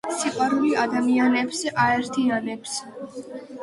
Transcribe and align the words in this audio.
სიყვარული 0.19 0.71
ადამიანებს 0.85 1.63
აერთიანებს. 1.87 2.79